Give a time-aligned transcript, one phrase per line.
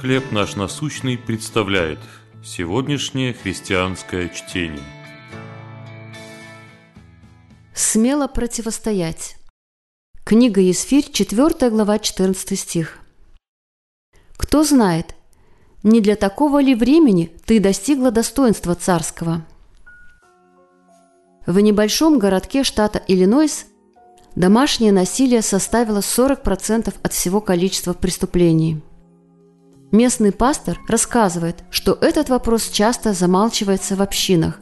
[0.00, 1.98] «Хлеб наш насущный» представляет
[2.44, 4.84] сегодняшнее христианское чтение.
[7.74, 9.36] Смело противостоять.
[10.22, 12.98] Книга Есфирь, 4 глава, 14 стих.
[14.36, 15.14] «Кто знает,
[15.82, 19.46] не для такого ли времени ты достигла достоинства царского?»
[21.46, 23.64] В небольшом городке штата Иллинойс
[24.34, 28.82] домашнее насилие составило 40% от всего количества преступлений.
[29.92, 34.60] Местный пастор рассказывает, что этот вопрос часто замалчивается в общинах,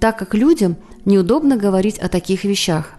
[0.00, 2.92] так как людям неудобно говорить о таких вещах.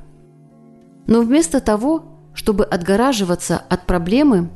[1.05, 4.49] Но вместо того, чтобы отгораживаться от проблемы,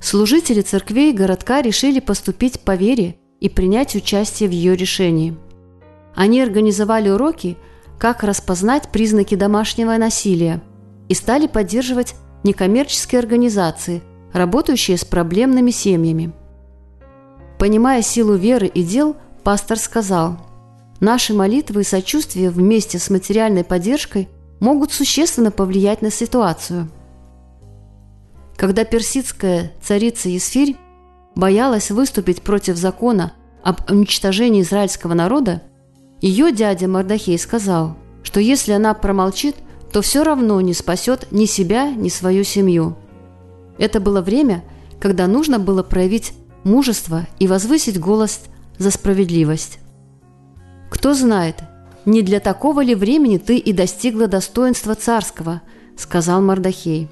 [0.00, 5.36] служители церквей городка решили поступить по вере и принять участие в ее решении.
[6.14, 7.56] Они организовали уроки–
[7.98, 10.60] как распознать признаки домашнего насилия
[11.08, 14.02] и стали поддерживать некоммерческие организации,
[14.34, 16.32] работающие с проблемными семьями.
[17.58, 20.36] Понимая силу веры и дел, пастор сказал,
[21.00, 24.28] «Наши молитвы и сочувствие вместе с материальной поддержкой
[24.60, 26.90] могут существенно повлиять на ситуацию».
[28.56, 30.76] Когда персидская царица Есфирь
[31.36, 33.32] боялась выступить против закона
[33.62, 35.62] об уничтожении израильского народа,
[36.20, 39.56] ее дядя Мардахей сказал, что если она промолчит,
[39.92, 42.96] то все равно не спасет ни себя, ни свою семью.
[43.78, 44.64] Это было время,
[45.00, 46.32] когда нужно было проявить
[46.64, 48.40] мужество и возвысить голос
[48.78, 49.78] за справедливость.
[50.90, 51.56] Кто знает,
[52.04, 55.62] не для такого ли времени ты и достигла достоинства царского,
[55.96, 57.08] сказал Мардахей.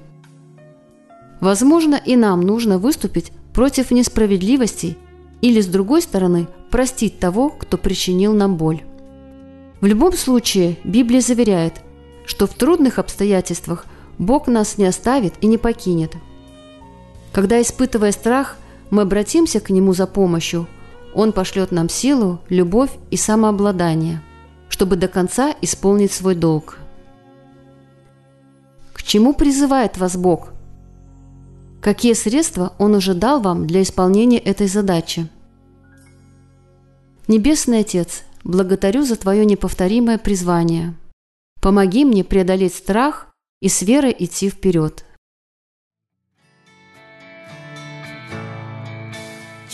[1.39, 4.97] Возможно, и нам нужно выступить против несправедливостей
[5.41, 8.83] или, с другой стороны, простить того, кто причинил нам боль.
[9.81, 11.81] В любом случае, Библия заверяет,
[12.25, 13.85] что в трудных обстоятельствах
[14.17, 16.15] Бог нас не оставит и не покинет.
[17.33, 18.57] Когда, испытывая страх,
[18.91, 20.67] мы обратимся к Нему за помощью,
[21.15, 24.21] Он пошлет нам силу, любовь и самообладание,
[24.69, 26.77] чтобы до конца исполнить свой долг.
[28.93, 30.49] К чему призывает вас Бог?
[31.81, 35.27] Какие средства Он уже дал вам для исполнения этой задачи?
[37.27, 40.93] Небесный Отец– благодарю за Твое неповторимое призвание.
[41.61, 45.03] Помоги мне преодолеть страх и с верой идти вперед.